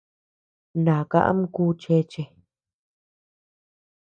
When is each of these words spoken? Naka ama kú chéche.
Naka 0.85 1.17
ama 1.29 1.45
kú 1.53 1.63
chéche. 1.81 2.23